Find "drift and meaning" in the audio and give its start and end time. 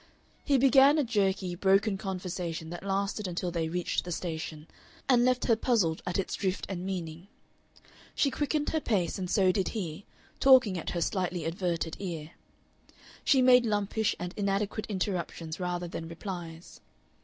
6.33-7.27